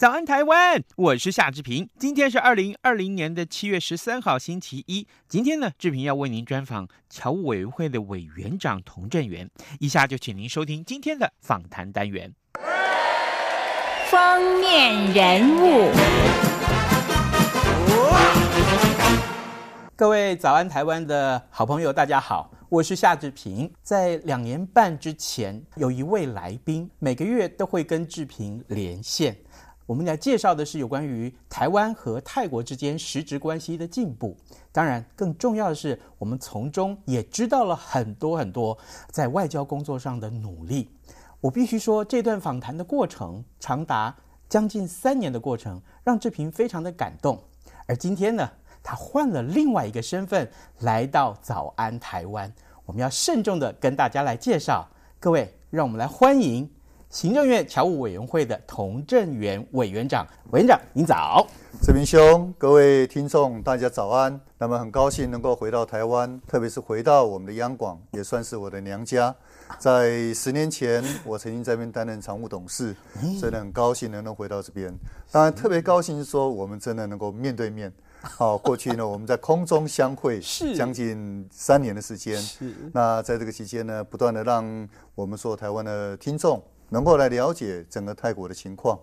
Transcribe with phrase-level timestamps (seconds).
[0.00, 1.86] 早安台湾，我是夏志平。
[1.98, 5.06] 今天是二零二零年的七月十三号，星期一。
[5.28, 9.50] 今天呢，志平要为您专访侨务委员会的委员长童振源。
[9.78, 12.32] 以下就请您收听今天的访谈单元。
[14.06, 15.90] 封面人物。
[19.94, 23.70] 各位早安台湾的好朋友，大家好，我是夏志平。
[23.82, 29.36] 在两年半之前，有一位来宾每个月都会跟志平连线。
[29.90, 34.36] 我们来介绍的是有关于台湾和泰国之间实质关系的进步。
[34.70, 38.78] 当然，更重要的是，我们从中也知道了很多很多
[39.10, 40.88] 在外交工作上的努力。
[41.40, 44.14] 我必须说，这段访谈的过程长达
[44.48, 47.42] 将近三年的过程，让志平非常的感动。
[47.86, 48.48] 而今天呢，
[48.84, 50.48] 他换了另外一个身份
[50.82, 52.52] 来到早安台湾，
[52.86, 54.88] 我们要慎重的跟大家来介绍。
[55.18, 56.70] 各位，让我们来欢迎
[57.10, 60.24] 行政院侨务委员会的童振源委员长。
[60.52, 61.44] 委员长，您早。
[61.82, 64.40] 志明兄，各位听众，大家早安。
[64.58, 69.34] 那么很高兴能够回到台湾，特别是回到我们的央广，也算是我的娘家。
[69.76, 72.94] 在十年前，我曾经在这边担任常务董事，
[73.40, 74.96] 真的很高兴能够回到这边。
[75.32, 77.92] 当然，特别高兴是说我们真的能够面对面。
[78.20, 82.36] 好， 过去呢，我们在空中相会，是将近三年的时间。
[82.36, 88.98] 是，那在这个期间呢，不断的让我们所有台湾的听众能够来了解整个泰国的情况。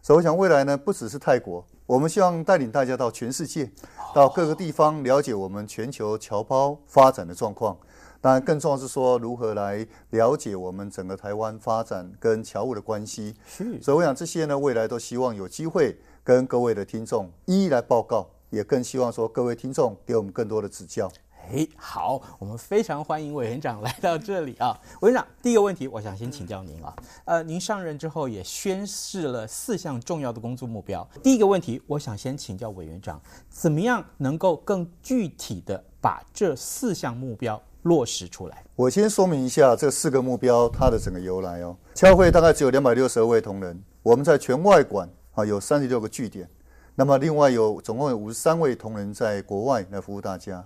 [0.00, 3.70] 所以，我想未来呢，不只是泰国，我们希望带领大家到全世界，
[4.14, 7.76] 到各个地方了解我们全球侨胞发展的状况。
[8.20, 13.34] 当然，更重要是说如何来了解我们整个台湾发展跟侨务的关系。
[13.46, 18.28] 是，所以我想这些呢，未来都希望有机会跟各位的听众一一来报告。
[18.52, 21.10] 也更希望说各位听众给我们更多的指教。
[21.50, 24.78] 哎，好，我们非常欢迎委员长来到这里啊。
[25.02, 26.94] 委员长，第一个问题，我想先请教您啊。
[27.24, 31.06] 呃，您上任之后也宣示了四项重要的工作目标。
[31.22, 33.20] 第一个问题，我想先请教委员长，
[33.50, 38.64] 怎么样能够更具体的把这四项目标落实出来？
[38.76, 41.76] 我先说明一下这四个目标它的整个由来哦。
[41.92, 46.48] 教会大概只有两百六十二位同仁，我们在全外馆啊有三十六个据点。
[46.94, 50.62] 那么，另外有总共有五十三位同仁在国外来服务大家，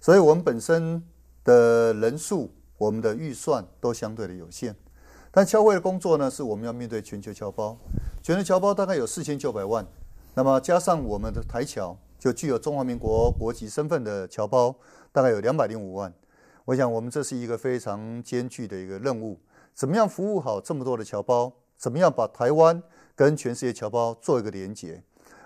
[0.00, 1.02] 所以我们本身
[1.44, 4.74] 的人数、我们的预算都相对的有限。
[5.30, 7.76] 但侨会的工作呢，是我们要面对全球侨胞，
[8.22, 9.86] 全球侨胞大概有四千九百万，
[10.34, 14.74] 那么加上我们的台侨，就具有中华民国国籍身份的侨胞，
[15.12, 16.12] 大概有两百零五万。
[16.64, 19.38] 我想，我们这是一个非常艰巨的一个任务，
[19.74, 21.52] 怎么样服务好这么多的侨胞？
[21.76, 22.82] 怎么样把台湾
[23.14, 25.02] 跟全世界侨胞做一个连结？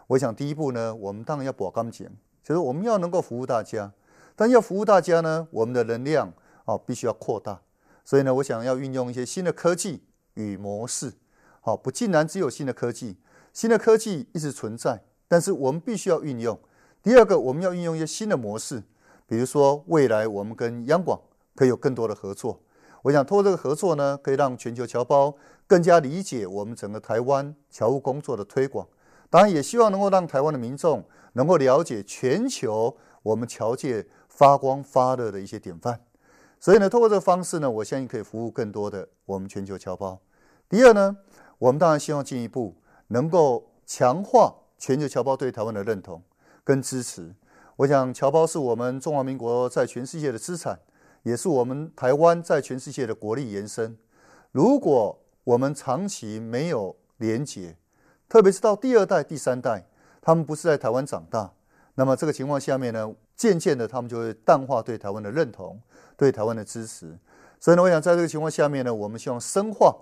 [0.06, 2.08] 我想第一步呢，我们当然要保干净，
[2.42, 3.92] 就是我们要能够服务大家，
[4.34, 6.32] 但要服务大家呢，我们的能量
[6.64, 7.60] 啊必须要扩大。
[8.04, 10.02] 所以呢，我想要运用一些新的科技
[10.34, 11.12] 与模式，
[11.60, 13.16] 好，不竟然只有新的科技，
[13.52, 16.58] 新的科技一直存在，但是我们必须要运用。
[17.02, 18.82] 第二个，我们要运用一些新的模式，
[19.26, 21.20] 比如说未来我们跟央广
[21.54, 22.60] 可以有更多的合作。
[23.02, 25.34] 我想通过这个合作呢，可以让全球侨胞
[25.66, 28.86] 更加理解我们整个台湾侨务工作的推广。
[29.28, 34.06] 当然也希望能够让台湾的民众能够了解全球我们侨界
[34.42, 36.00] 发光发热的一些典范，
[36.58, 40.18] 所以呢，通过这个方式呢，我相信可以服务更多的我们全球侨胞。
[40.68, 41.16] 第二呢，
[41.58, 42.74] 我们当然希望进一步
[43.06, 46.20] 能够强化全球侨胞对台湾的认同
[46.64, 47.32] 跟支持。
[47.76, 50.80] 我想侨胞是我们中华民国在全世界的资产，
[51.22, 53.96] 也是我们台湾在全世界的国力延伸。
[54.50, 57.76] 如果我们长期没有连结，
[58.28, 59.86] 特别是到第二代、第三代，
[60.20, 61.52] 他们不是在台湾长大，
[61.94, 65.80] 那么这个情况下面呢，渐渐的他们就会淡化对台湾的认同、
[66.16, 67.18] 对台湾的支持。
[67.58, 69.94] 所以呢，我想在这个情况下面呢，我们希望深化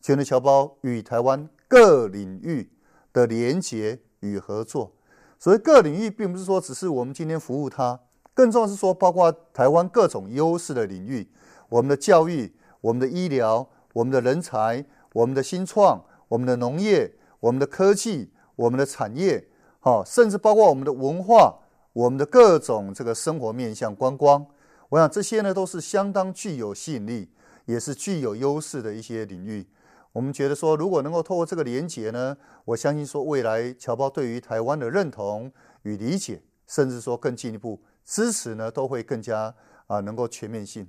[0.00, 2.70] 全球侨胞与台湾各领域
[3.12, 4.92] 的连结与合作。
[5.38, 8.00] 所以各领域并不是说只是我们今天服务他，
[8.32, 11.28] 更重要是说包括台湾各种优势的领域，
[11.68, 17.14] 我们的教育、我们的医疗、我们的人才、我们的新创、我们的农业。
[17.40, 19.46] 我们的科技、我们的产业，
[19.78, 21.58] 好，甚至包括我们的文化、
[21.94, 24.44] 我们的各种这个生活面向观光，
[24.88, 27.30] 我想这些呢都是相当具有吸引力，
[27.66, 29.64] 也是具有优势的一些领域。
[30.12, 35.52] 我们觉得说，如果能够透过这个连结呢，我相信说未来侨胞对于台湾的认同
[35.82, 39.54] 与理解，甚至说更进一步支持呢，都会更加
[39.86, 40.88] 啊能够全面性。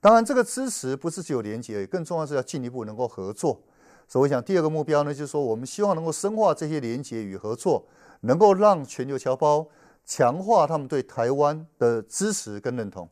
[0.00, 3.60] 当然，这个支持不是只有连结，更重要是要进一步能够合作。
[4.08, 7.86] 所以，我想第二个目标呢，就是说我们希望能够深化这些连结与合作，
[8.20, 9.66] 能够让全球侨胞
[10.06, 13.06] 强化他们对台湾的支持跟认同。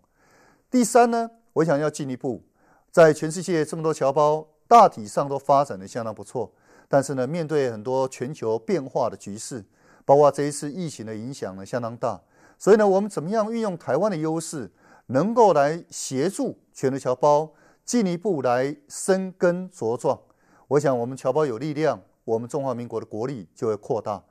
[0.70, 2.43] 第三呢，我想要进一步，
[2.91, 4.46] 在全世界这么多侨胞。
[4.67, 6.50] 大体上都发展得相当不错，
[6.88, 9.62] 但是呢，面对很多全球变化的局势，
[10.06, 12.19] 包括这一次疫情的影响呢，相当大。
[12.58, 14.73] 所以呢，我们怎么样运用台湾的优势，
[15.08, 17.52] 能够来协助全球侨胞
[17.85, 20.19] 进一步来生根茁壮？
[20.67, 24.25] 我想，我们侨胞有力量，我们中华民国的国力就会扩大。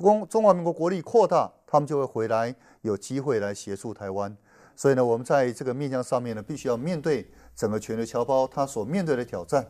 [0.00, 4.34] 中中华民国国力扩大，他们就会回来有机会来协助台湾。
[4.74, 7.30] 所以呢，我们在这个面向上面呢，必须要面对。
[7.54, 9.66] 整个全球侨胞他所面对的挑战，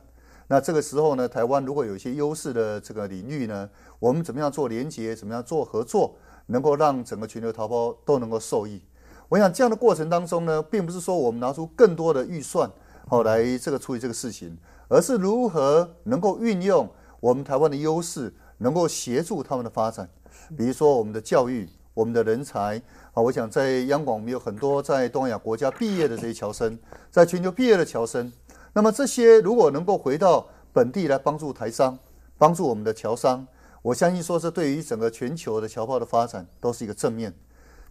[0.46, 6.14] 那这个时候呢，台湾如果有一些优势的这个领域呢，我们怎么样做连接，怎么样做合作，
[6.46, 8.80] 能够让整个全球侨胞都能够受益。
[9.28, 12.70] 我想这样的过程当中呢，并不是说我们拿出更多的预算
[13.08, 16.88] 好来这个处理这个事情，而是如何能够运用
[17.18, 18.32] 我们台湾的优势，
[18.62, 20.08] 能够协助他们的发展。
[20.56, 22.80] 比如说我们的教育，我们的人才。
[23.12, 26.78] 啊，我想在央广，我们有很多在东南亚国家毕业的这些侨生，
[27.10, 28.32] 在全球毕业的侨生。
[28.72, 31.98] 那么这些如果能够回到本地来帮助台商，
[32.38, 33.46] 帮助我们的侨商，
[33.82, 37.34] 我相信说是对于整个全球的侨胞的发展都是一个正面。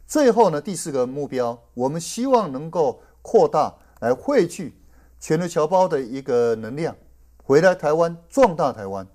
[0.08, 4.76] 最后呢，第四个目标，我们希望能够扩大来汇聚
[5.20, 6.96] 全球侨胞的一个能量，
[7.44, 9.08] 回来台湾壮大台湾。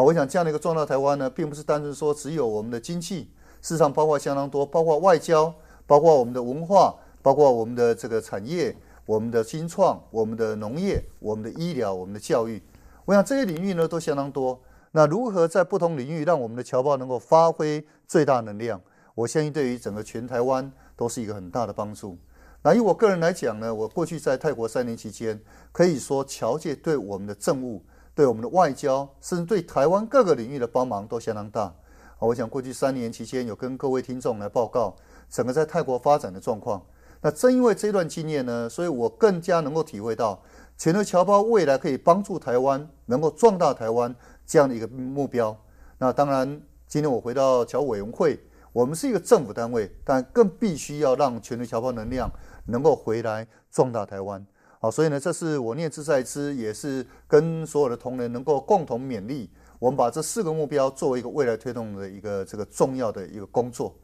[0.00, 3.28] 好，我想这样的一个壮大台湾呢，并不是单纯说只有我们的经济。
[3.60, 5.52] 事实上，包括相当多，包括外交，
[5.86, 8.74] 包括我们的文化，包括我们的这个产业，
[9.04, 12.62] 我们的新创，我们的农业，我们的医疗，我们的教育。
[13.04, 14.58] 我想这些领域呢都相当多。
[14.92, 18.80] 那如何在不同领域让我们的侨胞能够发挥最大能量？
[19.14, 22.16] 我相信对于整个全台湾都是一个很大的帮助。
[22.62, 25.38] 那以我个人来讲呢，我过去在泰国三年期间，
[25.72, 27.82] 可以说侨界对我们的政务、
[28.14, 31.74] 对我们的外交，甚至对台湾各个领域的帮忙都相当大。
[32.18, 34.94] 我想过去三年期间有跟各位听众来报告
[35.30, 36.82] 整个在泰国发展的状况。
[37.22, 40.42] 那正因为这段经验呢，所以我更加能够体会到
[40.76, 44.14] 全球侨胞未来可以帮助台湾能够壮大台湾
[44.46, 45.56] 这样的一个目标。
[45.98, 48.40] 那当然，今天我回到侨委员会，
[48.72, 52.30] 我们是一个政府单位，但更必须要让全球侨胞能量
[52.66, 54.44] 能够回来壮大台湾。
[54.82, 59.50] 好，所以呢，这是我念兹在兹，也是跟所有的同仁能够共同勉励。
[59.78, 63.94] 我们把这四个目标作为一个未来推动的一个这个重要的一个工作，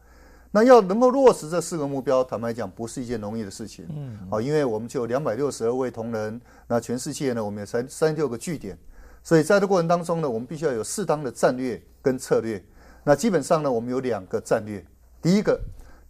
[0.51, 3.87] 那要能够落实这四个目标，坦白讲不是一件容易的事情。
[3.89, 6.39] 嗯，好，因为我们就有两百六十二位同仁，
[6.69, 8.79] 那全世界呢，我们有三三十六个据点，
[9.23, 12.63] 所以在这过程当中呢，我们必须要有适当的战略跟策略。
[13.03, 14.85] 那基本上呢，我们有两个战略。
[15.23, 15.59] 第一个，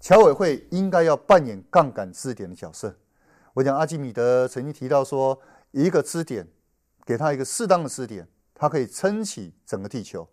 [0.00, 2.92] 侨委会应该要扮演杠杆支点的角色。
[3.56, 6.46] 我讲阿基米德曾经提到说，一个支点，
[7.06, 8.28] 给他一个适当的支点。
[8.54, 10.28] 它可以撑起整个地球。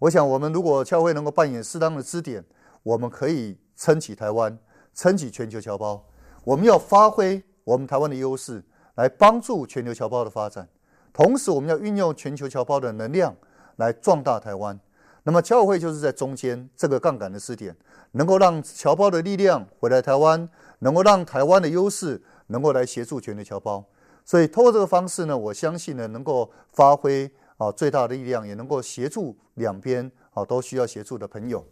[0.00, 2.44] 我想，我们如果教会能够扮演适当的支点，
[2.82, 4.58] 我们可以撑起台湾，
[4.92, 6.04] 撑起全球侨胞。
[6.42, 8.64] 我们要发挥我们台湾的优势，
[8.96, 10.68] 来帮助全球侨胞的发展。
[11.12, 13.36] 同时，我们要运用全球侨胞的能量
[13.76, 14.78] 来壮大台湾。
[15.22, 17.76] 那么，教会就是在中间这个杠杆的支点，
[18.12, 20.48] 能够让侨胞的力量回来台湾，
[20.80, 23.82] 能够让台湾的优势能够来协助全球侨胞。
[24.24, 27.30] 所以，通过这个方式呢，我相信呢，能够发挥。
[27.58, 31.66] 啊，最大的力量也能够协助两边啊都需要协助的朋友。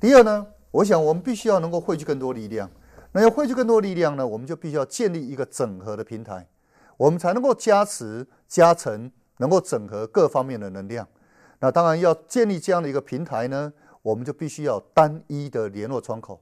[0.00, 2.68] 第二呢，我想我们必须要能够汇聚更多力量。
[3.12, 6.44] 那要汇聚更多力量呢，我们就必须要建立一个整合的平台，
[6.96, 11.06] 我们才能够加持、加成，能够整合各方面的能量。
[11.60, 16.40] 那当然要建立这样的一个平台呢，我们就必须要单一的联络窗口。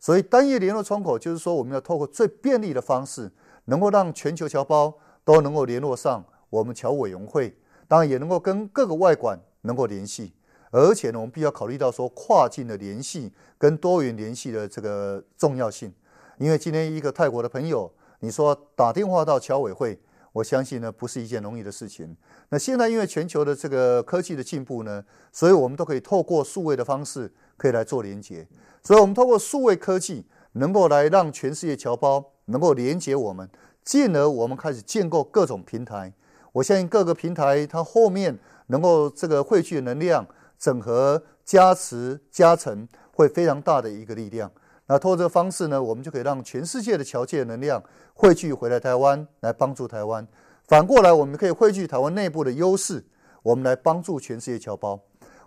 [0.00, 3.30] 所以单一联络窗口就是说，我们要透过最便利的方式，
[3.64, 7.56] 能够让全球侨胞都能够联络上我们侨委员会。
[7.88, 10.34] 当然也能够跟各个外馆能够联系，
[10.70, 15.92] 而且呢，我们必须要考虑到说跨境的联系跟多元联系的这个重要性。
[16.36, 17.90] 因为今天一个泰国的朋友，
[18.20, 19.98] 你说打电话到侨委会，
[20.32, 22.14] 我相信呢不是一件容易的事情。
[22.50, 25.02] 那现在因为全球的这个科技的进步呢，
[25.32, 28.48] 所以我们都可以透过数位的方式可以来做连接。
[28.82, 33.46] 所以我们透过数位科技，能够来让全世界侨胞能够连接我们，
[33.84, 36.10] 进而我们开始建构各种平台。
[36.52, 38.38] 我相信各个平台，它后面
[38.68, 40.26] 能够这个汇聚的能量、
[40.58, 44.50] 整合、加持、加成，会非常大的一个力量。
[44.86, 47.82] 那透过这个方式呢，我们就可以让全世界的侨界能量
[48.14, 50.26] 汇聚回来台湾，来帮助台湾。
[50.66, 53.04] 反过来，我们可以汇聚台湾内部的优势，
[53.42, 54.98] 我们来帮助全世界侨胞。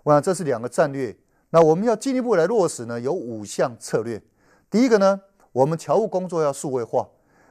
[0.03, 1.15] 我想这是两个战略。
[1.51, 4.21] 那我们要进一步来落实呢，有五项策略。
[4.69, 7.07] 第一个呢，我们侨务工作要数位化。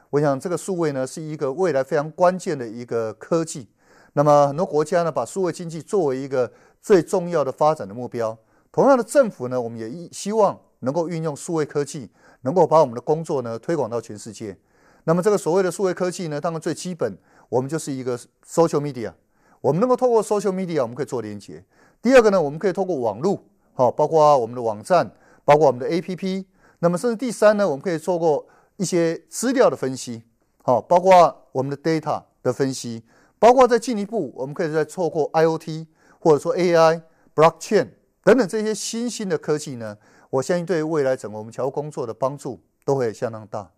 [0.09, 3.69] 我想这个数位呢，是一个未来非常关键的一个科技。
[4.13, 8.37] 那么很多国家呢，把数位经济作为一个最重要的发展的目标。
[8.71, 12.09] 同样的，政府呢，我们也希望能够运用数位科技，
[12.41, 14.57] 能够把我们的工作呢推广到全世界。
[15.03, 17.15] 那么这个所谓的数位科技呢，当然最基本，
[17.49, 19.13] 我们就是一个 social media。
[19.61, 21.63] 我们能够透过 social media，我们可以做连接。
[22.01, 23.43] 第二个呢，我们可以透过网络。
[23.73, 25.09] 好，包括我们的网站，
[25.45, 26.45] 包括我们的 APP，
[26.79, 28.45] 那么甚至第三呢，我们可以做过
[28.77, 30.23] 一些资料的分析，
[30.63, 33.03] 好，包括我们的 data 的分析，
[33.39, 35.87] 包括再进一步，我们可以再透过 IoT
[36.19, 37.01] 或者说 AI、
[37.33, 37.87] Blockchain
[38.23, 39.97] 等等这些新兴的科技呢，
[40.29, 43.71] 我相信对于未来整个我们侨务工作的帮助都会相当大。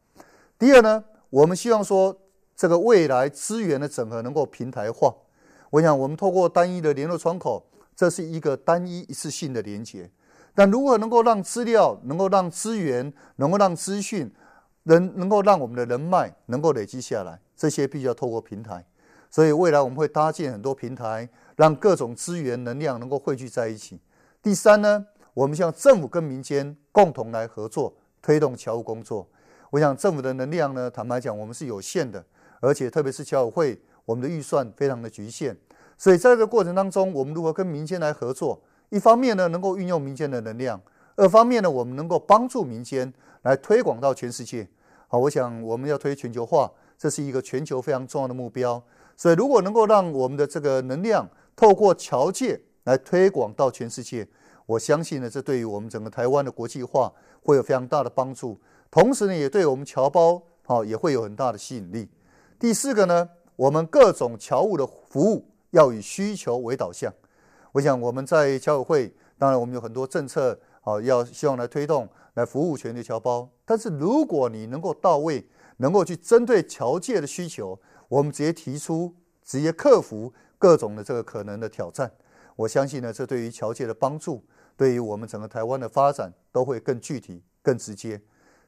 [0.57, 2.17] 第二呢，我们希望说
[2.55, 5.13] 这个未来资源的整合能够平台化，
[5.69, 7.65] 我想我们透过单一的联络窗口。
[7.95, 10.09] 这是一个单一一次性的连接，
[10.55, 14.33] 但如何能够让资料、能够让资源、能够让资讯、
[14.83, 18.85] 能能够让我们的人脉能够累积下来，这些必须要透过平台。
[19.29, 23.99] 所以未来我们会搭建很多平台，让各种资源、能量能够汇聚在一起。
[24.41, 29.27] 第三呢，我们向政府跟民间共同来合作，推动侨务工作。
[29.71, 32.23] 我想政府的能量呢，坦白讲，我们是有限的，
[32.59, 35.57] 而且特别是侨委会，我们的预算非常的局限。
[36.03, 38.59] 所以在这个过程当中，我们如何跟民间来合作？
[38.89, 40.77] 一方面呢，能够运用民间的能量；
[41.15, 44.67] 二方面呢，我们能够帮助民间来推广到全世界。
[45.07, 48.83] 好，我想我们要推全球化，这是一个全球非常重要的目标。
[49.15, 54.27] 所以，如果能够让我们的这个能量透过侨界来推广到全世界，
[54.65, 57.09] 我相信呢，这对于我们整个台湾的国际化
[57.41, 58.59] 会有非常大的帮助。
[58.91, 62.09] 同时呢，也对我们侨胞好也会有很大的吸引力。
[62.59, 65.45] 第四个呢，我们各种侨务的服务。
[65.73, 67.11] 要以需求为导向，
[67.71, 73.49] 我想我们在侨委会，当然我们有很多政策，好要希望来推动，来服务全球侨胞。
[73.65, 75.43] 但是如果你能够到位，
[75.77, 82.11] 能够去针对侨界的需求，我们直接提出，直接克服各种的这个可能的挑战，
[82.55, 84.43] 我相信呢，这对于侨界的帮助，
[84.77, 88.21] 对于我们整个台湾的发展都会更具体、更直接。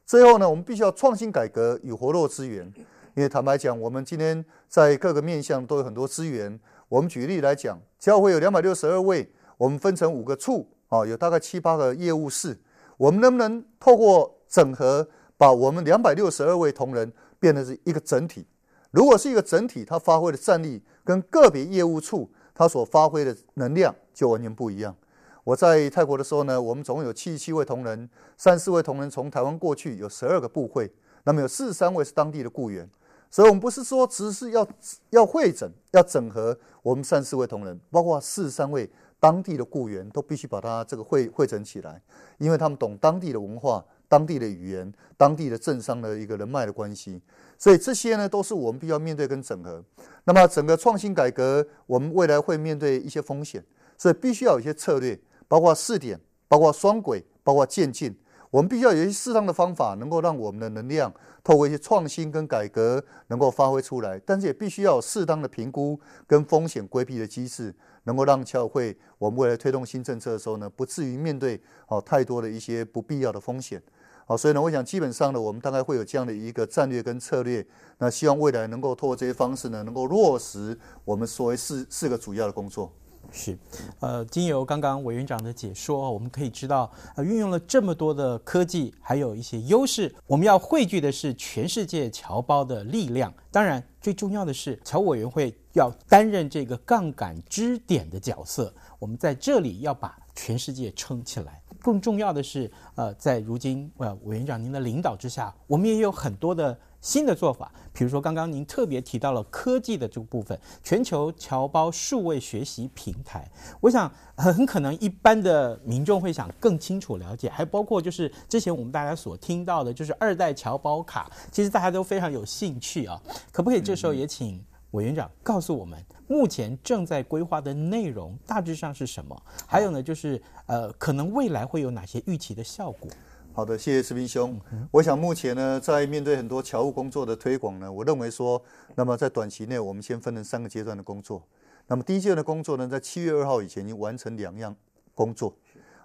[0.04, 2.66] 最后呢，我们必须要创新改革与活络资源，
[3.14, 6.58] 因为坦白讲，我们今天在各个面向都有很多资源。
[6.88, 12.56] 我们举例来讲，教会有两百六十二位，我们分成五个处，啊，有大概七八个业务室。
[12.96, 18.46] 我们能不能透过整合，把我们两百六十二位同仁变成是一个整体？
[18.92, 24.94] 如果是一个整体，它发挥的战力跟个别业务处它所发挥的能量就完全不一样。
[25.42, 30.90] 我在泰国的时候呢，我们总共有七十七位同仁，三四位同仁从台湾过去，有十二个部会，
[31.24, 32.88] 那么有四十三位是当地的雇员。
[33.30, 34.66] 所以，我们不是说只是要
[35.10, 38.88] 要会诊、要整合我们三四位同仁，包括四十三位
[39.20, 42.00] 当地的雇员，都必须把它这个会会诊起来，
[42.38, 47.20] 因为他们懂当地的文化、当地的语言、当地的政商的一个人脉的关系。
[47.58, 49.84] 所以这些呢，都是我们必须要面对跟整合。
[50.24, 53.62] 那么，整个创新改革，我们未来会面对一些风险，
[53.98, 55.18] 所以必须要有一些策略，
[55.48, 56.18] 包括试点、
[56.48, 58.16] 包括双轨、包括渐进。
[58.56, 61.12] 我们必须要有一些适当的方法，能够让我们的能量
[61.44, 73.82] 透过一些创新跟改革能够发挥出来，但是也必须要有适当的评估跟风险规避的机制，能够让侨委会我们未来推动新政策的时候呢，不至于面对哦太多的一些不必要的风险。
[74.24, 77.66] 好，所以呢，我想基本上呢，我们大概会有这样的一个战略跟策略。
[77.98, 82.90] 那希望未来能够透过这些方式呢，能够落实我们所谓四四个主要的工作。
[83.32, 83.58] 是，
[84.00, 93.32] 呃，经由刚刚委员长的解说，我们可以知道，呃，运用了这么多的科技，还有一些优势，我们要汇聚的是全世界侨胞的力量。
[93.50, 98.72] 当然，最重要的是，侨委员会要担任这个杠杆支点的角色。
[98.98, 101.62] 我们在这里要把全世界撑起来。
[101.80, 106.78] 更重要的是，呃，在如今呃委员长您的领导之下，我们也有很多的。
[107.06, 113.48] 新的做法，比如说刚刚您特别提到了科技的这个部分，全球侨胞数位学习平台，
[113.80, 123.22] 我想很可能一般的民众会想更清楚了解，还包括就是之前我们大家所听到的，就是二代侨胞卡，其实大家都非常有兴趣啊，
[123.52, 124.60] 可不可以这时候也请
[124.90, 125.96] 委员长告诉我们，
[126.26, 129.40] 目前正在规划的内容大致上是什么？
[129.64, 133.08] 还有呢，就是呃，可能未来会有哪些预期的效果？
[133.56, 134.60] 好的，谢谢士斌兄。
[134.90, 138.62] 我想目前呢，在面对很多侨务工作的推广呢，我认为说，
[138.96, 141.42] 那么在短期内，我们先分成三个阶段的工作。
[141.86, 144.76] 那么第一阶段的工作呢，在七月二号以前已经完成两样
[145.14, 145.56] 工作。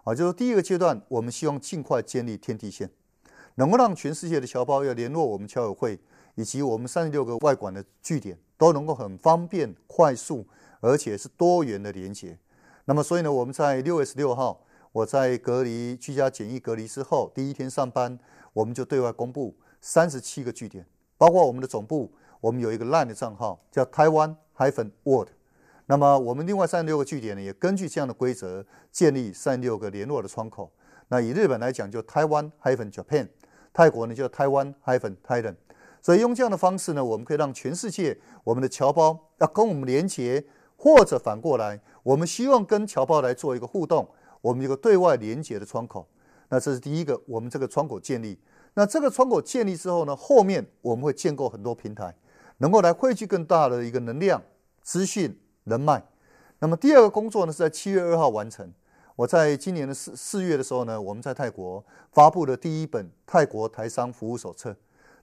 [0.05, 2.89] 啊，就是第一个阶段，我们希望尽快建立天地线。
[3.55, 6.00] 能够让全世界的侨胞要联络我们侨委会，
[6.36, 10.48] 以及我们三十六个外馆的据点，都能够很方便、快速，
[10.79, 12.39] 而且是多元的连接。
[12.86, 18.19] 那么，所以呢，我们在六月十六号，我在隔离居家检疫隔离之后，第一天上班，
[18.51, 20.86] 我们就对外公布三十七个据点，
[21.17, 25.27] 包括我们的总部，我们有一个 LINE 的账号叫台湾 -word。
[25.86, 30.69] 那么，我们另外三十六个据点呢，也根据这样的规则建立三十六个联络的窗口。
[31.07, 33.27] 那以日本来讲，就台湾 -Japan；
[33.71, 35.55] 泰国呢，就台湾 -Thailand。
[36.01, 40.45] 所以用这样的方式呢，我们可以让全世界我们的侨胞要跟我们连接，
[40.75, 44.10] 或者反过来，我们希望跟侨胞来做一个互动，
[44.41, 46.07] 我们一个对外连接的窗口。
[46.50, 48.38] 那这是第一个，我们这个窗口建立。
[48.74, 52.13] 那这个窗口建立之后呢，后面我们会建构很多平台，
[52.57, 54.41] 能够来汇聚更大的一个能量、
[54.81, 56.03] 资讯、人脉。
[56.60, 58.71] 那么第二个工作呢，是在七月二号完成。
[59.15, 64.75] 我在今年的四四月的时候呢，我们在泰国发布了第一本泰国台商服务手册。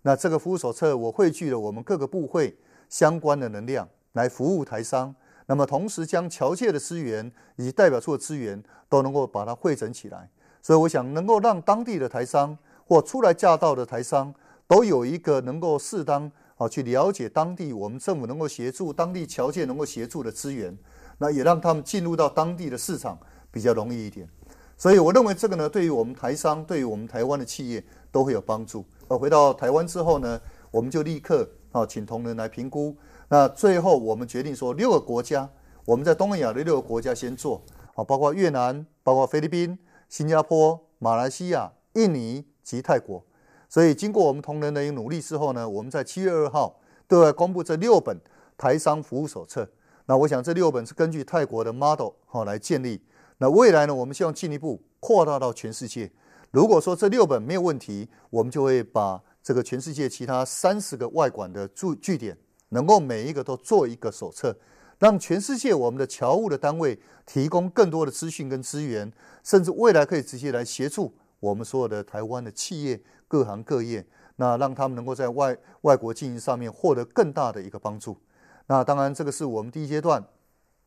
[0.02, 2.56] 那这个服务手册，我汇聚了我们各个部会
[2.88, 5.14] 相关的能量来服务台商。
[5.48, 10.30] 那么同时将侨界的资源以及代表处的资源都能够把它汇整起来。
[10.62, 14.32] 所以我想能够让当地的台商或初来乍到的台商
[14.68, 20.76] 都有一个能够适当啊去了解当地我们政府能够协助当地侨界能够协助的资源，
[21.18, 23.18] 那也让他们进入到当地的市场。
[23.50, 24.28] 比较容易一点，
[24.76, 28.84] 所以我认为这个呢，对于我们台商，对于我们台湾的企业都会有帮助。
[29.08, 30.38] 而回到台湾之后呢，
[30.70, 32.94] 我们就立刻啊，请同仁来评估。
[33.28, 35.48] 那最后我们决定说，六个国家，
[35.84, 37.62] 我们在东南亚的六个国家先做
[37.94, 43.22] 啊，包括越南、包括菲律宾、新加坡、马来西亚、印尼及泰国。
[43.68, 48.18] 所以经过我们同仁的一个努力之后呢，我们在七月二号对外公布这六本
[48.56, 49.68] 台商服务手册。
[50.06, 53.02] 那我想这六本是根据泰国的 model 好来建立。
[53.36, 56.10] 那未来呢，我们希望进一步扩大到全世界。
[56.50, 62.38] 如果说这六本没有问题，我们就会把这个全世界其他三十个外馆的驻据点，
[62.70, 64.56] 能够每一个都做一个手册，
[64.98, 78.16] 让全世界我们的侨务的单位提供更多的资讯跟资源，甚至未来可以直接来协助我们所有的台湾的企业各行各业，那让他们能够在外外国经营上面获得更大的一个帮助。
[78.66, 80.24] 那当然，这个是我们第一阶段。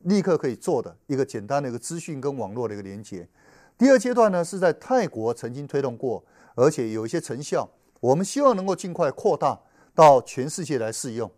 [0.06, 3.30] 立刻可以做的一个简单的一个资讯跟网络的一个连接。
[3.78, 7.70] 第二阶段呢，是在泰国曾经推动过，而且有一些成效。
[8.00, 9.60] 我们希望能够尽快扩大
[9.94, 11.30] 到全世界来适用。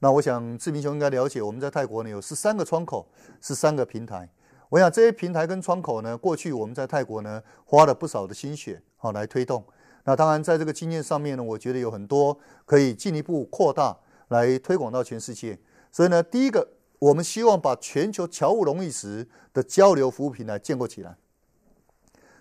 [0.00, 3.06] 那我想志明兄应该了解，我们在泰国呢有十三个窗口，
[3.40, 4.28] 十三个平台。
[4.68, 9.64] 我想这些平台跟窗口呢，过去我们在泰国呢花了不少的心血，好来推动。
[10.04, 13.96] 那当然在这个经验上面呢，我觉得有很多可以进一步扩大
[14.28, 15.58] 来推广到全世界。
[15.92, 16.68] 所以呢，第一个。
[17.00, 21.16] 我们希望把全球侨务荣誉值的交流服务平台建构起来。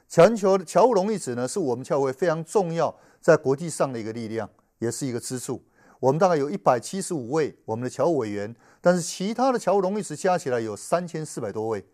[0.08, 5.62] 全球侨务荣誉值呢，是我们侨委非常重要在国际上的一个力量，也是一个支柱。
[6.00, 11.86] 我们大概有一百七十五位我们的侨务委员，但是其他的侨务荣誉值加起来有三千四百多位。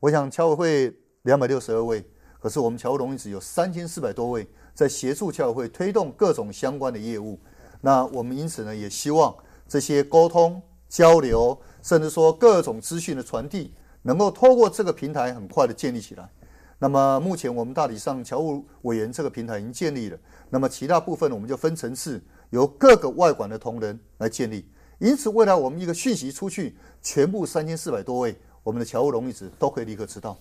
[0.00, 2.04] 我想侨委会两百六十二位，
[2.40, 7.38] 可是我们侨务荣誉值有三千四百多位，在协助侨委会推动各种相关的业务。
[7.80, 9.34] 那我们因此呢，也希望
[9.68, 11.58] 这些沟通交流。
[11.82, 16.30] 甚至说各种资讯的传递，能够透过这个平台很快的建立起来。
[16.78, 20.16] 那么目前我们大体上侨务委员这个平台已经建立了，
[20.48, 22.22] 那么其他部分我们就分层次，
[22.52, 24.66] 由各个外管的同仁来建立。
[24.98, 30.38] 因此，未来我们一个讯息出去，全部三千四百多位我们的侨务荣誉值都可以立刻知道。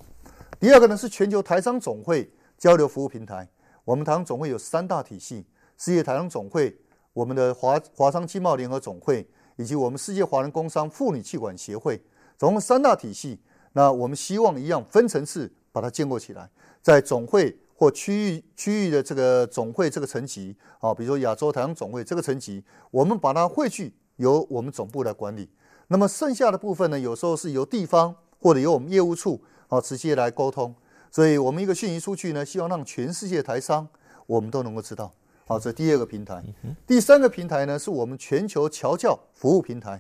[0.59, 3.49] 第二个呢是全球台商总会交流服务平台，
[3.83, 5.45] 我们台商总会有三大体系：
[5.77, 6.77] 世界台商总会、
[7.13, 9.27] 我们的华华商经贸联合总会。
[9.57, 12.01] 以及我们世界华人工商妇女企管协会，
[12.35, 13.39] 总共三大体系。
[13.73, 16.49] 那我们希望一样分层次把它建构起来，
[16.81, 25.49] 在总会或区域区域的这个总会这个层级啊，比如说亚洲台湾总会这个层级，我们把它汇聚，由我们总部来管理。
[25.87, 30.75] 那么剩下的部分呢，有时候是由地方或者由我们业务处啊直接来沟通。
[31.09, 33.87] 所以我们一个讯息出去呢，希望让全世界台商
[34.27, 35.11] 我们都能够知道。
[35.47, 36.43] 好，这第二个平台，
[36.85, 39.99] 第三个平台呢，是我们全球侨教服务平台。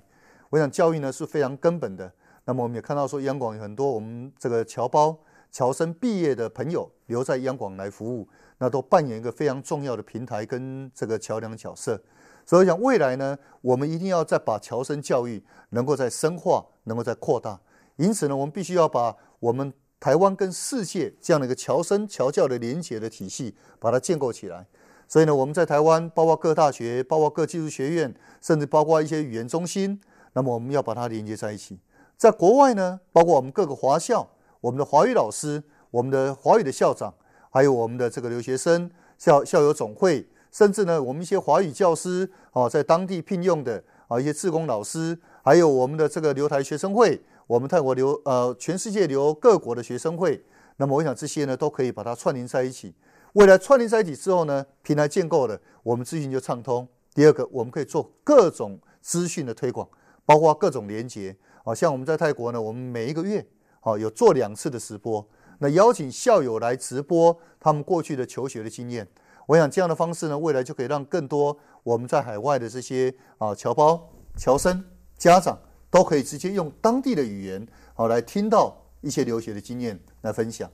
[0.51, 2.13] 我想教育呢是非常根本的。
[2.45, 5.17] 那么我们也看到说，央广有很多我们这个侨胞、
[5.51, 8.27] 侨生毕业的朋友留在央广来服务，
[8.59, 12.01] 那都扮演一个非常重要的平台跟这个桥梁角色。
[12.45, 17.59] 所以讲未来呢，我们一定要再把侨生教育能够再深化，能够再扩大。
[17.97, 24.65] 因此呢，我们必须要把我们台湾跟世界这样的一个侨生侨教的连结的体系，把它建构起来。
[25.07, 29.99] 所以呢，我们在台湾，包括各大学，包括各技术学院，甚至包括一些语言中心，
[30.33, 31.79] 那么我们要把它连接在一起。
[32.17, 34.27] 在国外呢，包括我们各个华校，
[34.61, 37.13] 我们的华语老师，我们的华语的校长，
[37.49, 50.43] 还有我们的这个留学生校校友总会，甚至呢，我们一些华语教师啊，在当地聘用的啊一些志工老师，还有我们的这个留台学生会，我们泰国留呃全世界留各国的学生会，
[50.77, 52.93] 那么我想这些呢都可以把它串联在一起。
[53.33, 56.87] 未来串联在一起之后呢，平台建构了，我们资讯就畅通。
[57.13, 59.87] 第二个，我们可以做各种资讯的推广，
[60.25, 61.35] 包括各种连接。
[61.63, 63.45] 啊，像我们在泰国呢，我们每一个月
[63.81, 65.23] 啊有做两次的直播，
[65.59, 69.07] 那邀请校友来直播他们过去的求学的经验。
[69.47, 74.83] 我想这样的方式呢，未来就可以让更多我们在海外的这些啊侨胞、侨生、
[75.17, 80.69] 家长都可以直接用当地的语言啊来听到一些留学的经验来分享。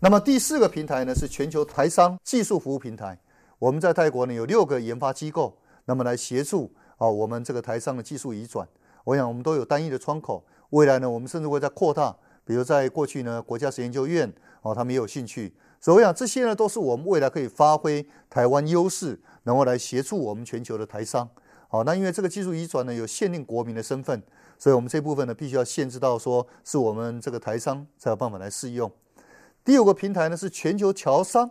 [0.00, 3.18] 那么第四个平台呢，是全球台商技术服务平台。
[3.58, 8.68] 我们在泰国呢有六个研发机构，那么来协助啊我们这个台商的技术移转。
[9.04, 21.28] 我想我们都有单一的窗口，未来呢我们甚至会在扩大，比如在过去呢国家实验研究院哦他们也有兴趣，所以我想这些呢都是我们未来可以发挥台湾优势，然后来协助我们全球的台商。
[21.68, 24.22] 好，那因为这个技术移转呢有限定国民的身份，
[24.58, 28.90] 所以我们这部分呢必须要限制到说是我们这个台商才有办法来适用。
[29.64, 31.50] 第五个平台呢是全球侨商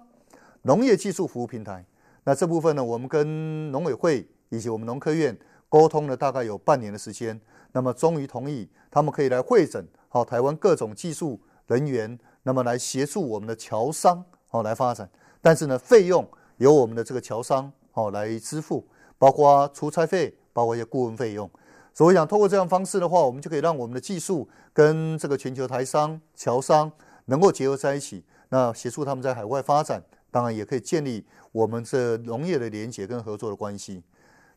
[0.64, 1.86] 农业技术服务平台。
[2.24, 5.36] 那这部分呢，我们跟农委会以及我们农科院
[5.68, 15.10] 沟通了大概有半年的时间，那么终于同意他们可以来会诊好台湾各种技术人员，那么来协助我们的侨商好来发展。
[15.42, 18.86] 但是呢，费用由我们的这个侨商好来支付，
[19.18, 21.50] 包括出差费，包括一些顾问费用。
[21.94, 26.92] 所以我想通过这样方式的话，我们就可以让我们的技术跟这个全球台商侨商。
[27.26, 34.04] 能够结合在一起，那协助他们在海外发展，当然也可以建立我们这农业的连结跟合作的关系。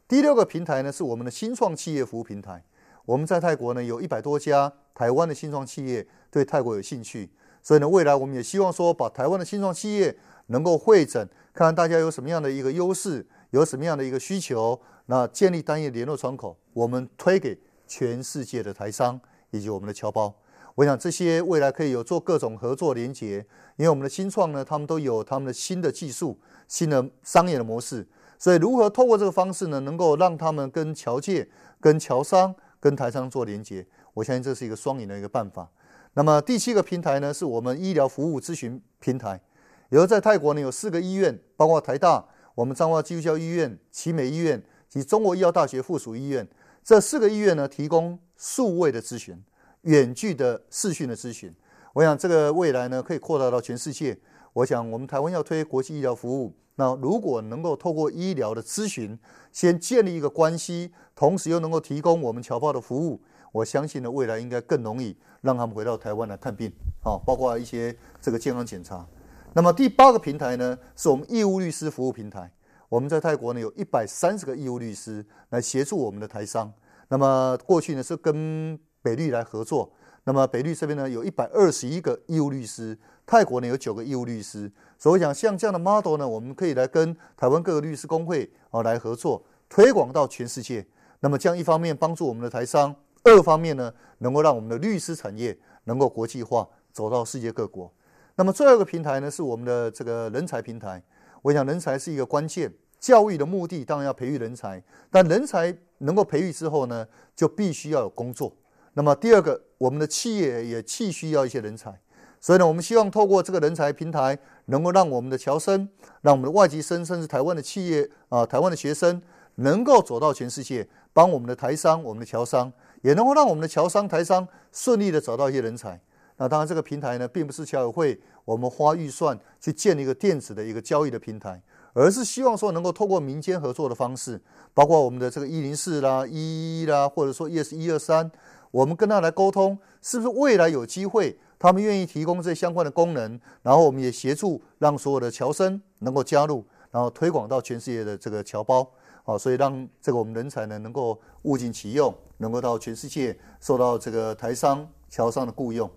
[0.09, 2.65] 第六个平台呢，是我们的新创企业服务平台。
[3.07, 7.31] 我们在泰国呢有一百多家台湾的新创企业对泰国有兴趣，
[7.63, 20.35] 所以呢，未来我们也希望说，把台湾的新创企业能够会诊，看看大家有什么样的一个优势，有什么样的一个需求，那建立单一联络窗口，我们推给全世界的台商以及我们的侨胞。
[20.77, 28.07] 我想这些未来可以有做各种合作连接，因为我们的新创呢，他们都有他们的新的技术、新的商业的模式，
[28.39, 31.49] 所以如何透过这个方式呢，能够让他们跟侨界、
[31.81, 32.53] 跟侨商、
[32.85, 35.67] 跟台商做连接，我相信这是一个双赢的一个办法。
[36.13, 39.41] 那么第七个平台呢，是我们医疗服务咨询平台，
[39.89, 42.23] 也就在泰国呢有四个医院，包括台大、
[42.55, 46.47] 我们彰化基督教医院、奇美医院及中国医药大学附属医院，
[46.83, 49.43] 这四个医院呢提供数位的咨询。
[49.85, 51.55] 远距的视讯的咨询，
[51.95, 54.15] 我想这个未来呢可以扩大到全世界。
[54.53, 59.19] 我想我们台湾要推国际医疗服务，那如果能够透过医疗的咨询，
[59.53, 63.21] 先建立一个关系，同时又能够提供我们侨胞的服务，
[63.53, 69.07] 我相信呢未来应该更容易让他们回到台湾来看病，好，包括一些这个健康检查。
[69.53, 72.51] 那么第八个平台呢，是我们义务律师服务平台。
[72.89, 76.73] 我们在泰国呢有一百三十个义务律师来协助我们的台商。
[77.09, 79.93] 那么过去呢是跟北律来合作，
[80.25, 90.87] 那么北律这边呢有一百二十一个义务律师，泰国呢有九个义务律师，所以我想像这样的 model 呢，我们可以来跟台湾各个律师工会啊来合作，推广到全世界。
[91.21, 97.91] 那么这样一方面帮助我们的台商，二方面呢能够让我们的律师产业能够国际化，走到世界各国。
[98.37, 101.03] 那么最后一个平台呢是我们的这个人才平台，
[101.41, 108.55] 我想人才是一个关键，教育的目的当然要培育人才，但人才能够培育之后呢，就必须要有工作。
[108.93, 111.99] 那么第二个，我们的企业也急需要一些人才，
[112.45, 115.89] 所以呢，我们希望透过这个人才平台，能够让我们的侨生、
[116.21, 119.23] 让我们的外籍生，甚至台湾的企业啊、台湾的学生，
[119.55, 125.99] 能够走到全世界，帮我们的台商、我们的侨商，也能够让我们的侨商、台商顺利的找到一些人才。
[126.37, 131.63] 那当然，这个平台呢，并不是侨委会我们花预算去建立一个电子的一个交易的平台，
[131.95, 134.39] 而是希望说能够透过民间合作的方式，
[134.75, 138.31] 包括我们的这个一零四啦、一一啦，或者说 ES 一二三。
[138.71, 148.87] 我们跟他来沟通，是不是未来有机会，他们愿意提供这相关的功能，然后我们也协助让所有的侨生能够加入，然后推广到全世界的这个侨胞，
[149.25, 155.91] 啊，所以让这个我们人才呢能够物尽其用，能够到全世界受到这个台商、侨商的雇用。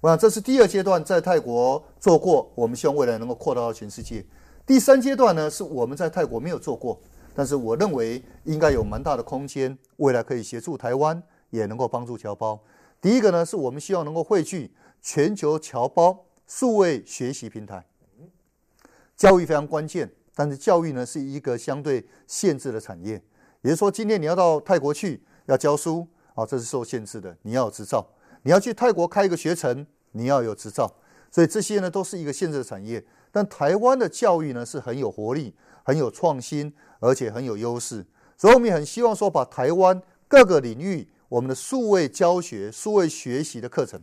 [0.00, 4.24] 我想这是第二阶段在泰国做过，我们希望未来能够扩大到全世界。
[4.66, 7.00] 第三阶段呢是我们在泰国没有做过，
[7.34, 11.22] 但是我认为应该有蛮大的空间，未来可以协助台湾。
[11.50, 12.58] 也能够帮助侨胞。
[13.00, 14.74] 第一个呢，是我们希望能够汇聚
[15.04, 17.86] 全球侨胞数位学习平台。
[19.14, 23.22] 教育非常关键，但是教育呢是一个相对限制的产业。
[23.60, 28.04] 也就是说，今天你要到泰国去要教书啊，这是受限制的，你要有执照。
[28.44, 30.90] 你要去泰国开一个学程，你要有执照。
[31.30, 33.04] 所以这些呢都是一个限制的产业。
[33.30, 38.06] 但台湾的教育呢是很有活力、很有创新，而且很有优势。
[38.38, 44.00] 所以我们也很希望说，把台湾各个领域我们的数位教学、数位学习的课程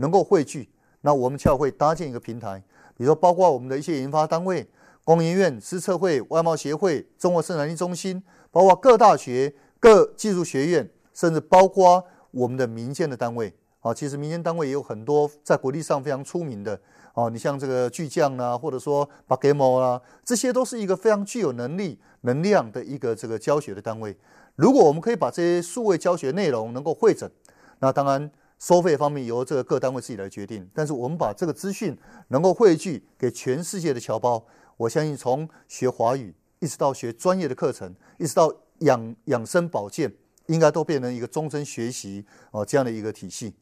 [0.00, 0.68] 能够汇聚。
[1.02, 2.62] 那我们侨会搭建一个平台，
[2.96, 4.68] 比如说包括我们的一些研发单位、
[5.02, 13.54] 工研院、资策会、外贸协会、中国生产力中心，包括各大学、各技术学院，甚至包括我们的民间的单位。
[13.80, 16.78] 啊，其实民间单位也有很多在国际上非常出名的。
[17.14, 24.14] 哦，你像这个巨匠啊，或者说 Bagemo 啊，这些都是一个非常具有能力、能量的一个这个教学的单位。
[24.56, 27.30] 如果我们可以把这些数位教学内容能够汇整，
[27.78, 28.30] 那当然。
[28.60, 31.96] 收费方面由这个各单位自己来决定，但是我们把这个资讯
[32.28, 34.44] 能够汇聚给全世界的侨胞，
[34.76, 40.12] 我相信从学华语一直到学专业的课程，一直到养养生保健，
[40.46, 43.54] 应该都变成一个终身学习哦这样的一个体系。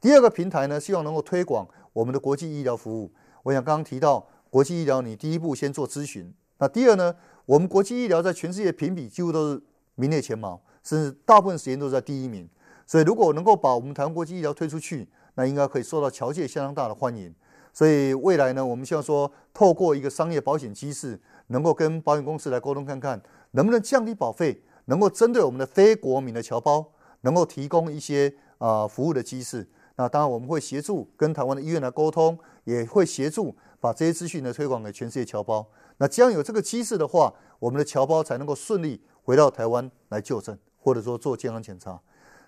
[0.00, 3.12] 第二个平台呢，希望能够推广我们的国际医疗服务。
[3.42, 9.62] 我想刚刚提到国际医疗，你第一步先做咨询，那第二呢，我们国际医疗在全世界评比几乎都是
[9.96, 12.48] 名列前茅，甚至大部分时间都在第一名。
[12.86, 17.34] 所以，如果能够把我们台湾国际医疗推出去，那应该可以受到侨界相当大的欢迎。
[17.72, 21.18] 所以未来呢，我们希望说，透过一个商业保险机制，
[21.48, 23.20] 能够跟保险公司来沟通看看，
[23.52, 26.92] 能不能降低保费，能够针对我们的非国民的侨胞，
[27.22, 29.68] 能够提供一些啊、服务的机制。
[29.96, 35.66] 那当然，我们会协助跟台湾的医院来沟通，也会协助把这些资讯呢推广给全世界侨胞。
[35.98, 42.00] 那这样有这个机制的话，我们的侨胞才能够顺利回到台湾来就诊，或者说做健康检查。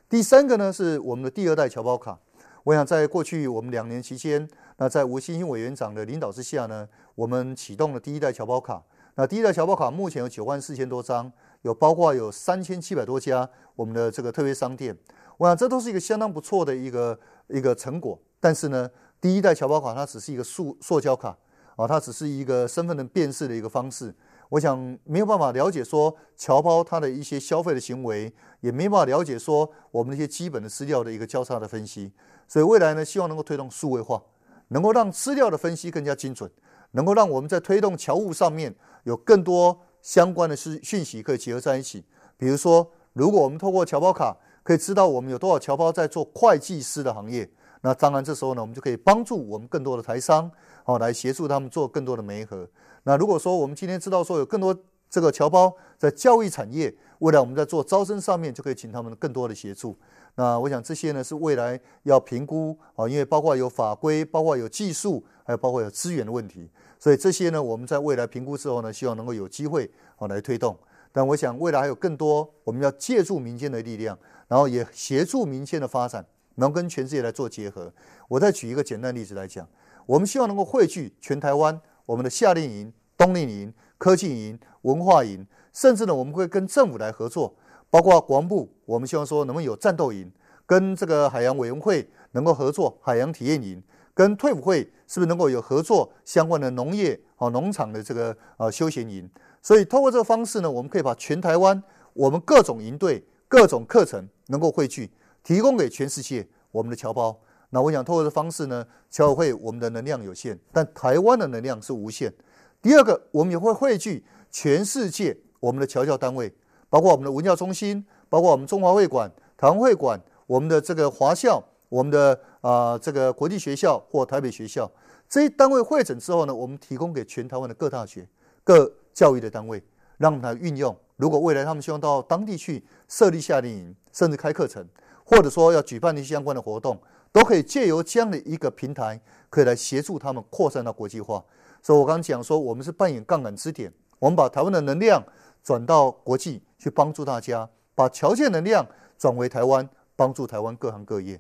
[0.09, 2.17] 第三个呢是我们的第二代侨胞卡。
[2.63, 8.85] 我想在过去我们两年期间，那在吴欣欣委员长的领导之下呢，我们启动了第一代侨胞卡。
[9.17, 14.97] 那第一代侨胞卡目前有九万四千多张，有包括有三千七百多家我们的这个特别商店。
[15.39, 18.17] 我想这都是一个相当不错的一个一个成果。
[18.39, 18.89] 但是呢，
[19.21, 21.37] 第一代侨胞卡它只是一个塑塑胶卡
[21.75, 24.15] 啊，它只是一个身份的辨识的一个方式。
[24.51, 32.13] 我想没有办法了解说侨胞他的一些消费的行为，也没办法了解说我们那些基本的资料的一个交叉的分析。
[32.47, 34.23] 所以未来呢，希望能够推动数位化，
[34.69, 36.49] 能够让资料的分析更加精准，
[36.93, 42.05] 能够让我们在推动侨务上面有更多相关的讯讯息可以结合在一起。
[42.37, 47.51] 比如说，如果我们透过侨胞卡可以知道我们有多少侨胞在做会计师的行业，
[47.87, 50.51] 那当然这时候呢，我们就可以帮助我们更多的台商，
[50.83, 52.69] 好来协助他们做更多的媒合。
[53.05, 54.77] 那如果说我们今天知道说有更多
[55.09, 59.97] 这个侨胞在教育产业，未来我们在做招生上面就可以请他们更多的协助。
[60.35, 66.69] 那我想这些呢是未来要评估啊，因为包括有法规，包括有技术，还有包括有资源的问题。
[66.99, 70.77] 所以这些呢，我们在未来评估之后呢，希望能够有机会啊来推动。
[71.13, 74.19] 但我想未来还有更多，我们要借助民间的力量，
[74.49, 77.91] 然后也协助民间的发展，能跟全世界来做结合。
[78.29, 79.67] 我再举一个简单例子来讲，
[80.05, 81.81] 我们希望能够汇聚全台湾。
[82.05, 87.57] 我们的夏令营、冬令营、科技营、文化营，甚至呢，我们会跟政府来合作，
[87.91, 90.31] 包括国防部，我们希望说能不能有战斗营，
[90.67, 93.83] 跟这个海洋委员会能够合作海洋体验营，
[94.15, 99.29] 跟退伍会是不是能够有合作相关的农业啊农场的这个呃休闲营？
[99.61, 105.11] 所以通过这个方式呢，我们可以把全台湾我们各种营队、各种课程能够汇聚，
[105.47, 107.39] 提供给全世界我们的侨胞。
[107.71, 112.35] 那我想透过这方式呢，侨委会我们的能量有限，但台湾的能量是无限。
[112.83, 116.53] 第二个，我们也会汇聚全世界我们的侨教单位，
[116.91, 124.91] 包括我们的文教中心，包括我们中华会馆、台湾会馆，我们的这个华校，我们的啊、这个国际学校或台北学校，
[125.29, 128.27] 这些单位会诊之后呢，我们提供给全台湾的各大学、
[128.65, 129.81] 各教育的单位，
[130.19, 130.97] 让他运用。
[131.15, 134.87] 如果未来他们希望到当地去设立夏令营，甚至开课程，
[135.27, 136.99] 或者说要举办一些相关的活动。
[137.33, 141.45] 都可以借由这样的一个平台，可以来协助他们扩散到国际化。
[141.83, 145.23] 所以我刚刚讲说，我们是扮演杠杆支点，我们把台湾的能量
[145.63, 148.87] 转到国际去帮助大家，把侨界能量
[149.19, 149.87] 转回台湾，
[150.17, 151.39] 帮助台湾各行各业。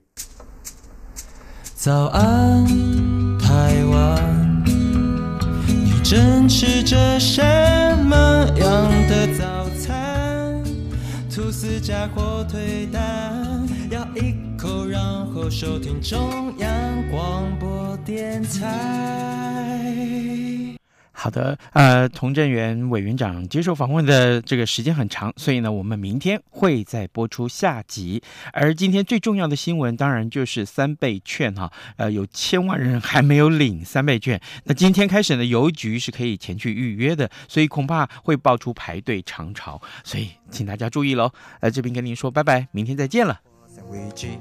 [1.74, 2.66] 早安，
[3.38, 4.62] 台湾，
[5.66, 7.40] 你正吃着什
[8.04, 10.62] 么样的早餐？
[11.34, 13.35] 吐司加火腿蛋，
[13.96, 14.36] 咬一。
[14.90, 15.00] 然
[15.32, 19.86] 后收听中央广播电台。
[21.12, 28.22] 好的，呃，童振源委员长接受访问的这个时间很长，所以呢，我们明天会再播出下集。
[28.52, 34.40] 而今天最重要的新闻，当然就是三倍券哈，呃，有千万人还没有领三倍券。
[34.64, 41.32] 那今天开始呢，邮局是可以前去预约的，所以恐怕会爆出排队长潮，所以请大家注意喽。
[41.60, 43.40] 呃，这边跟您说拜拜，明天再见了。
[43.90, 44.38] 危机。